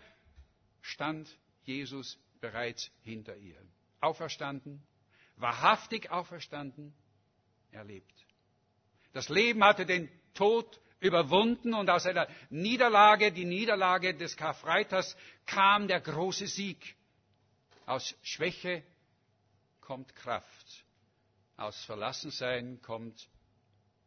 [0.81, 1.29] stand
[1.63, 3.65] Jesus bereits hinter ihr.
[4.01, 4.83] Auferstanden,
[5.37, 6.93] wahrhaftig auferstanden,
[7.71, 8.13] er lebt.
[9.13, 15.89] Das Leben hatte den Tod überwunden und aus einer Niederlage, die Niederlage des Karfreitags, kam
[15.89, 16.95] der große Sieg.
[17.87, 18.83] Aus Schwäche
[19.81, 20.85] kommt Kraft.
[21.57, 23.29] Aus Verlassensein kommt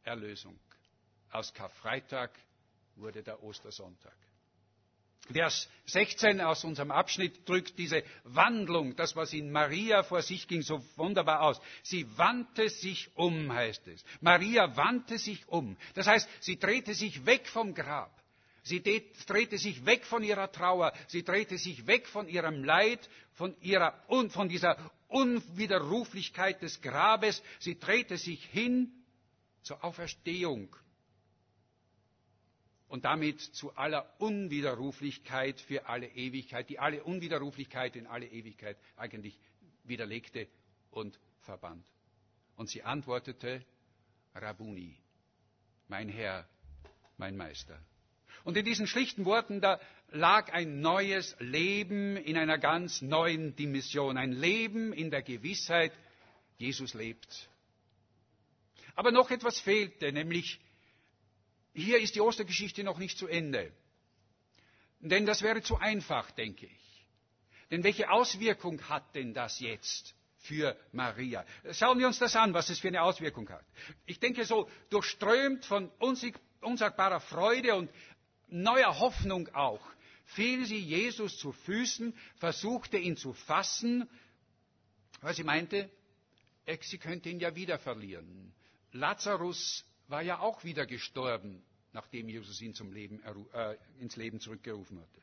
[0.03, 0.57] Erlösung.
[1.31, 2.31] Aus Karfreitag
[2.95, 4.15] wurde der Ostersonntag.
[5.31, 10.61] Vers 16 aus unserem Abschnitt drückt diese Wandlung, das was in Maria vor sich ging,
[10.61, 11.59] so wunderbar aus.
[11.83, 14.03] Sie wandte sich um, heißt es.
[14.21, 15.77] Maria wandte sich um.
[15.95, 18.11] Das heißt, sie drehte sich weg vom Grab.
[18.63, 20.91] Sie drehte sich weg von ihrer Trauer.
[21.07, 23.93] Sie drehte sich weg von ihrem Leid, von, ihrer,
[24.29, 27.43] von dieser Unwiderruflichkeit des Grabes.
[27.59, 28.91] Sie drehte sich hin
[29.61, 30.75] zur Auferstehung
[32.87, 39.37] und damit zu aller Unwiderruflichkeit für alle Ewigkeit, die alle Unwiderruflichkeit in alle Ewigkeit eigentlich
[39.83, 40.47] widerlegte
[40.91, 41.85] und verband.
[42.55, 43.65] Und sie antwortete,
[44.33, 44.97] Rabuni,
[45.87, 46.47] mein Herr,
[47.17, 47.79] mein Meister.
[48.43, 54.17] Und in diesen schlichten Worten, da lag ein neues Leben in einer ganz neuen Dimension,
[54.17, 55.91] ein Leben in der Gewissheit,
[56.57, 57.49] Jesus lebt.
[58.95, 60.59] Aber noch etwas fehlte, nämlich
[61.75, 63.71] hier ist die Ostergeschichte noch nicht zu Ende.
[65.01, 67.05] Denn das wäre zu einfach, denke ich.
[67.69, 71.45] Denn welche Auswirkung hat denn das jetzt für Maria?
[71.71, 73.65] Schauen wir uns das an, was es für eine Auswirkung hat.
[74.05, 75.91] Ich denke so, durchströmt von
[76.61, 77.91] unsagbarer Freude und
[78.47, 79.85] neuer Hoffnung auch,
[80.25, 84.09] fiel sie Jesus zu Füßen, versuchte ihn zu fassen,
[85.21, 85.89] weil sie meinte,
[86.81, 88.53] sie könnte ihn ja wieder verlieren.
[88.91, 91.63] Lazarus war ja auch wieder gestorben,
[91.93, 93.21] nachdem Jesus ihn zum Leben,
[93.53, 95.21] äh, ins Leben zurückgerufen hatte.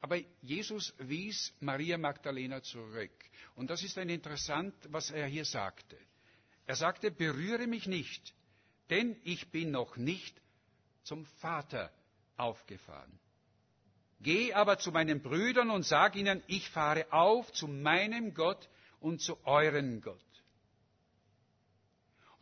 [0.00, 3.12] Aber Jesus wies Maria Magdalena zurück.
[3.54, 5.96] Und das ist ein interessant, was er hier sagte.
[6.66, 8.34] Er sagte, berühre mich nicht,
[8.90, 10.40] denn ich bin noch nicht
[11.04, 11.92] zum Vater
[12.36, 13.18] aufgefahren.
[14.20, 18.68] Geh aber zu meinen Brüdern und sag ihnen, ich fahre auf zu meinem Gott
[19.00, 20.20] und zu euren Gott.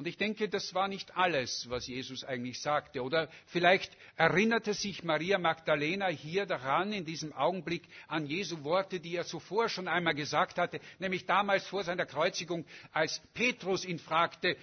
[0.00, 3.02] Und ich denke, das war nicht alles, was Jesus eigentlich sagte.
[3.02, 9.14] Oder vielleicht erinnerte sich Maria Magdalena hier daran, in diesem Augenblick, an Jesu Worte, die
[9.14, 14.56] er zuvor schon einmal gesagt hatte, nämlich damals vor seiner Kreuzigung, als Petrus ihn fragte,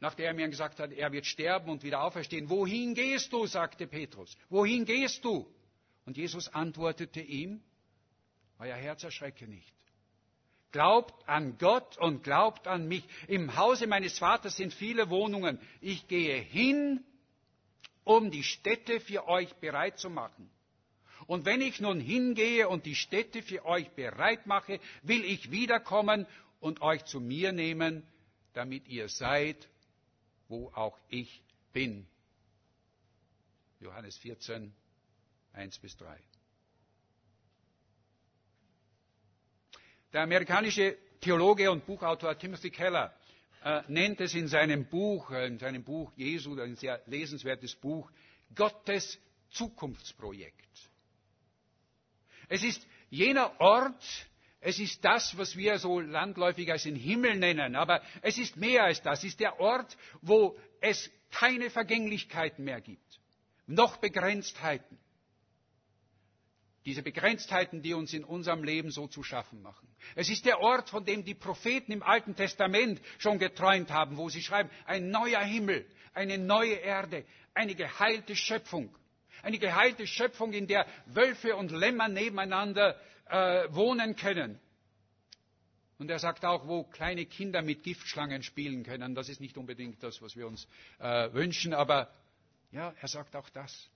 [0.00, 2.50] nachdem er mir gesagt hat, er wird sterben und wieder auferstehen.
[2.50, 3.46] Wohin gehst du?
[3.46, 4.36] sagte Petrus.
[4.50, 5.46] Wohin gehst du?
[6.06, 7.62] Und Jesus antwortete ihm,
[8.58, 9.72] euer Herz erschrecke nicht.
[10.72, 13.04] Glaubt an Gott und glaubt an mich.
[13.28, 15.60] Im Hause meines Vaters sind viele Wohnungen.
[15.80, 17.04] Ich gehe hin,
[18.04, 20.50] um die Städte für euch bereit zu machen.
[21.26, 26.26] Und wenn ich nun hingehe und die Städte für euch bereit mache, will ich wiederkommen
[26.58, 28.02] und euch zu mir nehmen,
[28.54, 29.68] damit ihr seid,
[30.48, 32.06] wo auch ich bin.
[33.80, 34.72] Johannes 14,
[35.52, 36.18] 1 bis 3.
[40.12, 43.14] Der amerikanische Theologe und Buchautor Timothy Keller
[43.64, 48.10] äh, nennt es in seinem Buch, äh, in seinem Buch Jesu, ein sehr lesenswertes Buch,
[48.54, 49.18] Gottes
[49.50, 50.90] Zukunftsprojekt.
[52.48, 54.04] Es ist jener Ort,
[54.60, 58.84] es ist das, was wir so landläufig als den Himmel nennen, aber es ist mehr
[58.84, 59.20] als das.
[59.20, 63.20] Es ist der Ort, wo es keine Vergänglichkeiten mehr gibt,
[63.66, 64.98] noch Begrenztheiten,
[66.84, 69.88] diese Begrenztheiten, die uns in unserem Leben so zu schaffen machen.
[70.14, 74.28] Es ist der Ort, von dem die Propheten im Alten Testament schon geträumt haben, wo
[74.28, 78.94] sie schreiben, ein neuer Himmel, eine neue Erde, eine geheilte Schöpfung.
[79.42, 84.60] Eine geheilte Schöpfung, in der Wölfe und Lämmer nebeneinander äh, wohnen können.
[85.98, 89.14] Und er sagt auch, wo kleine Kinder mit Giftschlangen spielen können.
[89.14, 90.66] Das ist nicht unbedingt das, was wir uns
[90.98, 92.12] äh, wünschen, aber
[92.72, 93.88] ja, er sagt auch das.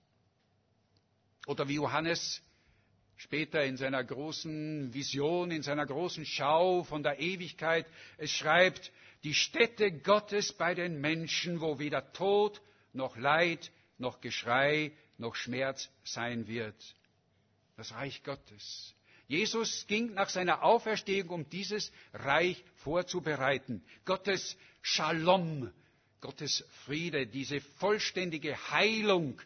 [1.47, 2.41] Oder wie Johannes
[3.17, 7.85] später in seiner großen Vision, in seiner großen Schau von der Ewigkeit.
[8.17, 8.91] Es schreibt,
[9.23, 12.61] die Stätte Gottes bei den Menschen, wo weder Tod
[12.93, 16.75] noch Leid noch Geschrei noch Schmerz sein wird.
[17.75, 18.93] Das Reich Gottes.
[19.27, 23.83] Jesus ging nach seiner Auferstehung, um dieses Reich vorzubereiten.
[24.05, 25.71] Gottes Shalom,
[26.21, 29.41] Gottes Friede, diese vollständige Heilung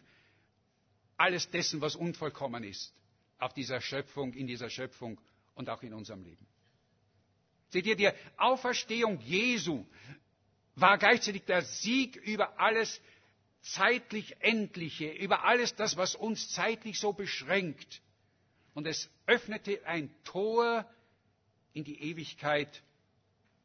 [1.16, 2.92] alles dessen, was unvollkommen ist
[3.42, 5.20] auf dieser Schöpfung, in dieser Schöpfung
[5.54, 6.46] und auch in unserem Leben.
[7.70, 9.84] Seht ihr, die Auferstehung Jesu
[10.76, 13.00] war gleichzeitig der Sieg über alles
[13.62, 18.00] zeitlich Endliche, über alles das, was uns zeitlich so beschränkt.
[18.74, 20.86] Und es öffnete ein Tor
[21.72, 22.82] in die Ewigkeit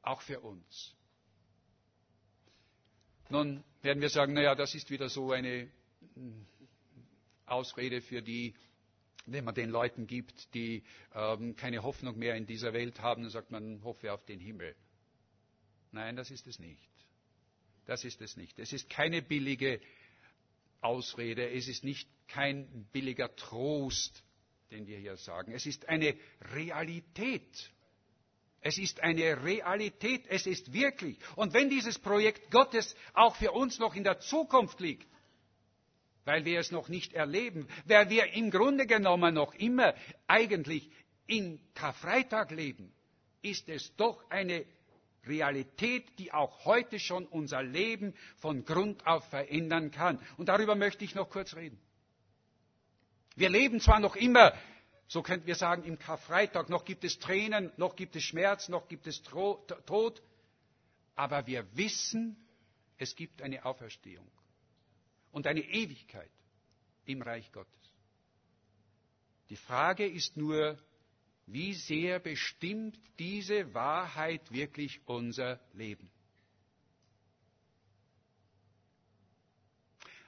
[0.01, 0.95] auch für uns.
[3.29, 5.69] Nun werden wir sagen, naja, das ist wieder so eine
[7.45, 8.55] Ausrede für die
[9.27, 13.31] wenn man den Leuten gibt, die ähm, keine Hoffnung mehr in dieser Welt haben, dann
[13.31, 14.75] sagt man, hoffe auf den Himmel.
[15.91, 16.89] Nein, das ist es nicht.
[17.85, 18.57] Das ist es nicht.
[18.59, 19.79] Es ist keine billige
[20.81, 24.23] Ausrede, es ist nicht kein billiger Trost,
[24.71, 25.51] den wir hier sagen.
[25.51, 26.15] Es ist eine
[26.53, 27.71] Realität.
[28.61, 31.17] Es ist eine Realität, es ist wirklich.
[31.35, 35.07] Und wenn dieses Projekt Gottes auch für uns noch in der Zukunft liegt,
[36.27, 39.95] weil wir es noch nicht erleben, weil wir im Grunde genommen noch immer
[40.27, 40.91] eigentlich
[41.25, 42.91] in Karfreitag leben,
[43.41, 44.65] ist es doch eine
[45.25, 50.19] Realität, die auch heute schon unser Leben von Grund auf verändern kann.
[50.35, 51.79] Und darüber möchte ich noch kurz reden.
[53.37, 54.53] Wir leben zwar noch immer,
[55.07, 58.89] so könnten wir sagen, im Karfreitag, noch gibt es Tränen, noch gibt es Schmerz, noch
[58.89, 60.21] gibt es Tod,
[61.15, 62.35] aber wir wissen,
[62.97, 64.27] es gibt eine Auferstehung
[65.31, 66.31] und eine Ewigkeit
[67.05, 67.73] im Reich Gottes.
[69.49, 70.77] Die Frage ist nur,
[71.45, 76.11] wie sehr bestimmt diese Wahrheit wirklich unser Leben?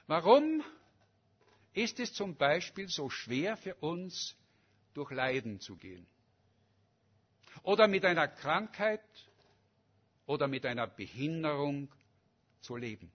[0.06, 0.64] Warum
[1.72, 4.34] ist es zum Beispiel so schwer für uns,
[4.94, 6.06] durch Leiden zu gehen?
[7.62, 9.04] Oder mit einer Krankheit
[10.26, 11.88] oder mit einer Behinderung
[12.60, 13.12] zu leben?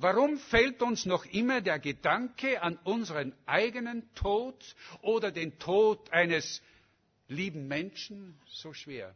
[0.00, 6.62] Warum fällt uns noch immer der Gedanke an unseren eigenen Tod oder den Tod eines
[7.28, 9.14] lieben Menschen so schwer?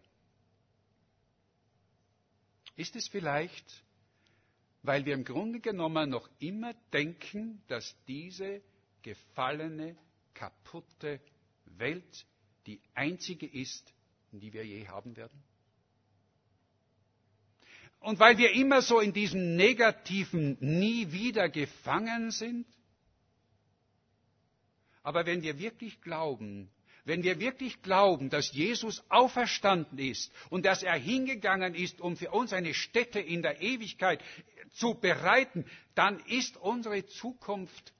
[2.76, 3.82] Ist es vielleicht,
[4.82, 8.60] weil wir im Grunde genommen noch immer denken, dass diese
[9.00, 9.96] gefallene,
[10.34, 11.18] kaputte
[11.64, 12.26] Welt
[12.66, 13.90] die einzige ist,
[14.32, 15.42] die wir je haben werden?
[18.04, 22.66] Und weil wir immer so in diesem negativen Nie wieder gefangen sind?
[25.02, 26.70] Aber wenn wir wirklich glauben,
[27.06, 32.30] wenn wir wirklich glauben, dass Jesus auferstanden ist und dass er hingegangen ist, um für
[32.30, 34.22] uns eine Stätte in der Ewigkeit
[34.72, 37.94] zu bereiten, dann ist unsere Zukunft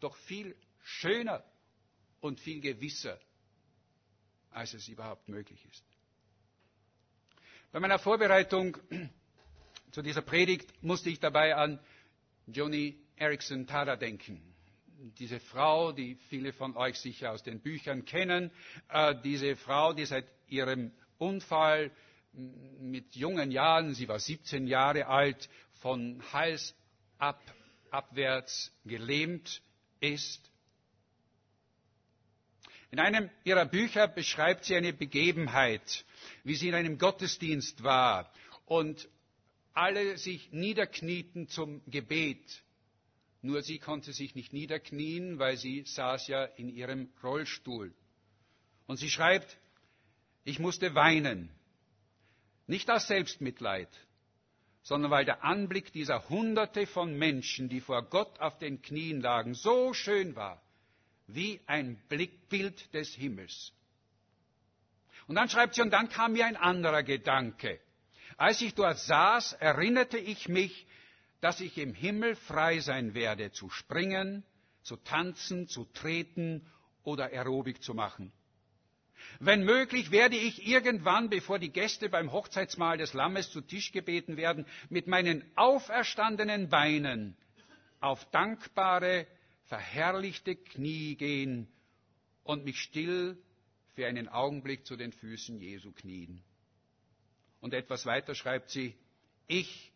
[0.00, 1.44] doch viel schöner
[2.20, 3.18] und viel gewisser,
[4.50, 5.84] als es überhaupt möglich ist.
[7.70, 8.78] Bei meiner Vorbereitung
[9.92, 11.78] zu dieser Predigt musste ich dabei an
[12.46, 14.42] Joni Erickson Tada denken
[15.18, 18.50] diese Frau, die viele von euch sicher aus den Büchern kennen,
[18.88, 21.90] äh, diese Frau, die seit ihrem Unfall
[22.32, 25.48] mit jungen Jahren, sie war 17 Jahre alt,
[25.80, 26.74] von Hals
[27.18, 27.40] ab,
[27.90, 29.60] abwärts gelähmt
[30.00, 30.50] ist.
[32.90, 36.04] In einem ihrer Bücher beschreibt sie eine Begebenheit,
[36.44, 38.32] wie sie in einem Gottesdienst war
[38.66, 39.08] und
[39.74, 42.62] alle sich niederknieten zum Gebet
[43.42, 47.92] nur sie konnte sich nicht niederknien, weil sie saß ja in ihrem Rollstuhl.
[48.86, 49.58] Und sie schreibt,
[50.44, 51.50] ich musste weinen.
[52.68, 53.88] Nicht aus Selbstmitleid,
[54.82, 59.54] sondern weil der Anblick dieser Hunderte von Menschen, die vor Gott auf den Knien lagen,
[59.54, 60.62] so schön war,
[61.26, 63.72] wie ein Blickbild des Himmels.
[65.26, 67.80] Und dann schreibt sie, und dann kam mir ein anderer Gedanke.
[68.36, 70.86] Als ich dort saß, erinnerte ich mich,
[71.40, 74.44] dass ich im Himmel frei sein werde, zu springen,
[74.82, 76.66] zu tanzen, zu treten
[77.02, 78.32] oder Aerobik zu machen.
[79.40, 84.36] Wenn möglich, werde ich irgendwann, bevor die Gäste beim Hochzeitsmahl des Lammes zu Tisch gebeten
[84.36, 87.36] werden, mit meinen auferstandenen Beinen
[88.00, 89.26] auf dankbare,
[89.66, 91.68] verherrlichte Knie gehen
[92.44, 93.38] und mich still
[93.94, 96.42] für einen Augenblick zu den Füßen Jesu knien.
[97.62, 98.92] Und etwas weiter schreibt sie,
[99.46, 99.92] ich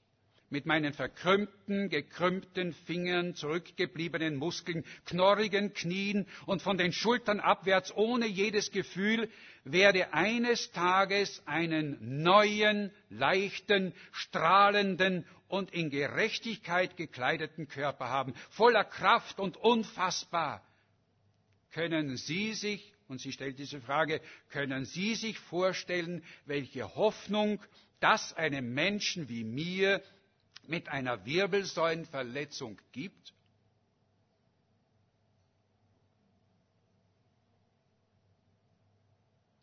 [0.51, 8.27] mit meinen verkrümmten, gekrümmten Fingern, zurückgebliebenen Muskeln, knorrigen Knien und von den Schultern abwärts ohne
[8.27, 9.29] jedes Gefühl,
[9.65, 19.41] werde eines Tages einen neuen, leichten, strahlenden und in Gerechtigkeit gekleideten Körper haben, voller Kraft
[19.41, 20.63] und unfassbar.
[21.73, 27.61] Können Sie sich, und sie stellt diese Frage, können Sie sich vorstellen, welche Hoffnung
[28.01, 30.03] das einem Menschen wie mir
[30.67, 33.33] mit einer Wirbelsäulenverletzung gibt?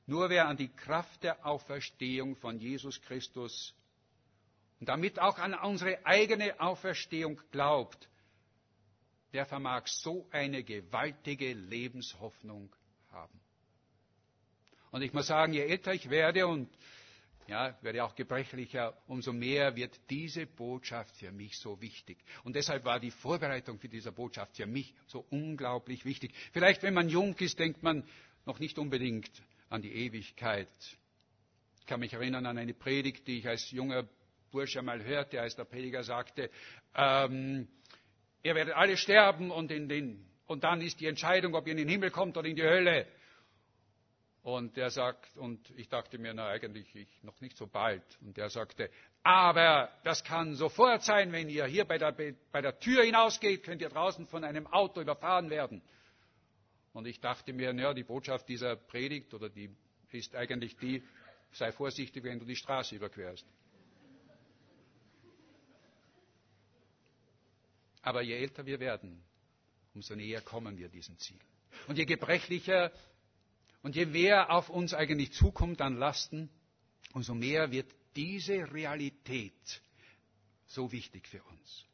[0.06, 3.74] Nur wer an die Kraft der Auferstehung von Jesus Christus
[4.80, 8.10] und damit auch an unsere eigene Auferstehung glaubt,
[9.32, 12.74] der vermag so eine gewaltige Lebenshoffnung
[13.14, 13.40] haben.
[14.92, 16.70] Und ich muss sagen, je älter ich werde und
[17.48, 22.18] ja, werde auch gebrechlicher, umso mehr wird diese Botschaft für mich so wichtig.
[22.44, 26.34] Und deshalb war die Vorbereitung für diese Botschaft für mich so unglaublich wichtig.
[26.54, 28.04] Vielleicht, wenn man jung ist, denkt man
[28.46, 29.32] noch nicht unbedingt
[29.70, 30.70] an die Ewigkeit.
[31.80, 34.08] Ich kann mich erinnern an eine Predigt, die ich als junger
[34.52, 36.50] Bursche mal hörte, als der Prediger sagte,
[36.96, 37.68] ähm,
[38.44, 39.90] ihr werdet alle sterben und, den,
[40.54, 43.08] und dann ist die Entscheidung, ob ihr in den Himmel kommt oder in die Hölle.
[44.44, 48.04] Und er sagt, und ich dachte mir, na eigentlich ich, noch nicht so bald.
[48.22, 48.92] Und er sagte,
[49.24, 52.12] aber das kann sofort sein, wenn ihr hier bei der,
[52.52, 55.82] bei der Tür hinausgeht, könnt ihr draußen von einem Auto überfahren werden.
[56.92, 59.76] Und ich dachte mir, ja, die Botschaft dieser Predigt oder die
[60.12, 61.02] ist eigentlich die,
[61.54, 63.48] sei vorsichtig, wenn du die Straße überquerst.
[68.04, 69.24] Aber je älter wir werden,
[69.94, 71.40] umso näher kommen wir diesem Ziel.
[71.88, 72.92] Und je gebrechlicher
[73.82, 76.50] und je mehr auf uns eigentlich zukommt an Lasten,
[77.14, 79.82] umso mehr wird diese Realität
[80.68, 81.86] so wichtig für uns.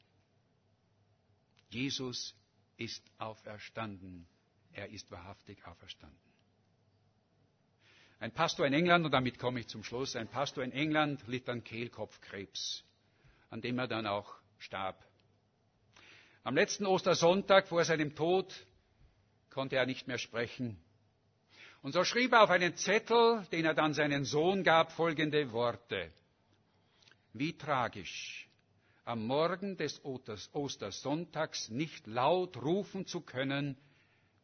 [1.70, 2.36] Jesus
[2.78, 4.28] ist auferstanden.
[4.72, 6.20] Er ist wahrhaftig auferstanden.
[8.20, 11.48] Ein Pastor in England, und damit komme ich zum Schluss, ein Pastor in England litt
[11.48, 12.84] an Kehlkopfkrebs,
[13.50, 15.09] an dem er dann auch starb.
[16.44, 18.54] Am letzten Ostersonntag vor seinem Tod
[19.50, 20.78] konnte er nicht mehr sprechen.
[21.82, 26.12] Und so schrieb er auf einen Zettel, den er dann seinen Sohn gab, folgende Worte.
[27.34, 28.50] Wie tragisch,
[29.06, 33.78] am Morgen des Ostersonntags nicht laut rufen zu können,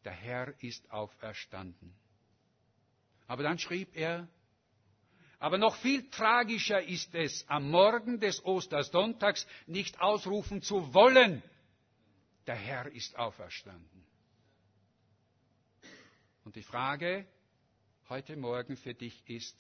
[0.04, 1.94] der Herr ist auferstanden.
[3.28, 4.28] Aber dann schrieb er,
[5.40, 11.42] aber noch viel tragischer ist es, am Morgen des Ostersonntags nicht ausrufen zu wollen,
[12.48, 14.06] der Herr ist auferstanden.
[16.44, 17.26] Und die Frage
[18.10, 19.56] heute Morgen für dich ist,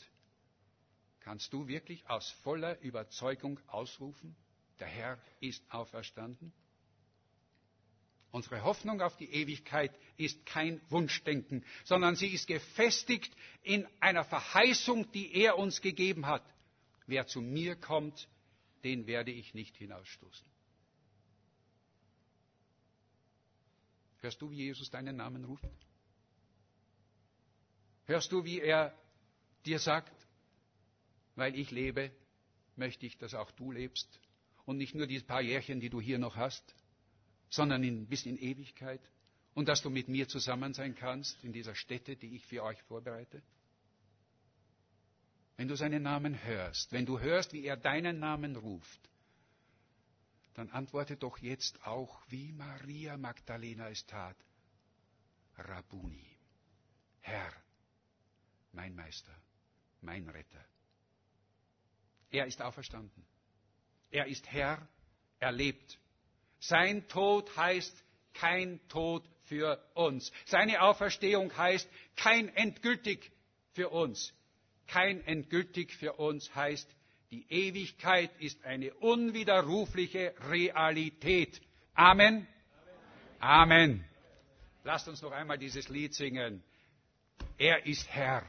[1.21, 4.35] kannst du wirklich aus voller Überzeugung ausrufen,
[4.79, 6.53] der Herr ist auferstanden?
[8.31, 13.33] Unsere Hoffnung auf die Ewigkeit ist kein Wunschdenken, sondern sie ist gefestigt
[13.63, 16.43] in einer Verheißung, die er uns gegeben hat.
[17.07, 18.27] Wer zu mir kommt,
[18.83, 20.45] den werde ich nicht hinausstoßen.
[24.25, 25.69] Hörst du, wie Jesus deinen Namen ruft?
[28.05, 28.91] Hörst du, wie er
[29.67, 30.11] dir sagt,
[31.35, 32.11] weil ich lebe,
[32.75, 34.19] möchte ich, dass auch du lebst
[34.65, 36.73] und nicht nur die paar Jährchen, die du hier noch hast,
[37.49, 39.01] sondern in, bis in Ewigkeit
[39.53, 42.81] und dass du mit mir zusammen sein kannst in dieser Stätte, die ich für euch
[42.81, 43.43] vorbereite?
[45.55, 49.07] Wenn du seinen Namen hörst, wenn du hörst, wie er deinen Namen ruft,
[50.55, 54.37] dann antworte doch jetzt auch, wie Maria Magdalena es tat.
[55.57, 56.37] Rabuni,
[57.21, 57.53] Herr,
[58.71, 59.35] mein Meister,
[60.01, 60.65] mein Retter.
[62.31, 63.25] Er ist auferstanden.
[64.11, 64.87] Er ist Herr,
[65.39, 65.99] er lebt.
[66.59, 68.03] Sein Tod heißt
[68.33, 70.31] kein Tod für uns.
[70.45, 73.31] Seine Auferstehung heißt kein endgültig
[73.73, 74.33] für uns.
[74.87, 76.87] Kein endgültig für uns heißt,
[77.35, 81.61] die Ewigkeit ist eine unwiderrufliche Realität.
[81.93, 82.47] Amen.
[83.39, 84.05] Amen.
[84.85, 86.63] Lasst uns noch einmal dieses Lied singen.
[87.57, 88.43] Er ist Herr,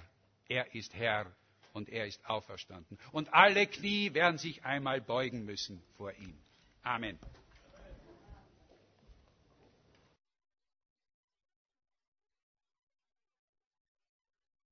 [0.48, 1.26] er ist Herr
[1.72, 2.96] und er ist auferstanden.
[3.10, 6.38] Und alle Knie werden sich einmal beugen müssen vor ihm.
[6.84, 7.18] Amen.